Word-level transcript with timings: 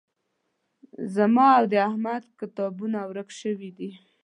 زما 1.15 1.47
او 1.59 1.65
د 1.71 1.73
احمد 1.89 2.23
کتابونه 2.39 2.99
ورک 3.09 3.29
شوي 3.41 3.69
دي 3.77 3.91